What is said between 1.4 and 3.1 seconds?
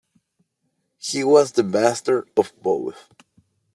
the master of both.